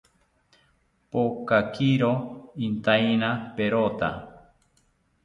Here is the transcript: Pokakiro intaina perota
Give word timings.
Pokakiro 1.11 2.09
intaina 2.69 3.29
perota 3.55 4.09